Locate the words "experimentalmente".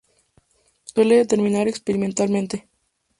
1.67-2.67